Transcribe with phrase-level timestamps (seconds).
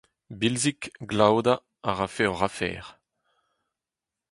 [0.39, 0.79] Bilzig,
[1.11, 1.53] Glaoda,
[1.89, 2.83] a rafe hoc’h afer.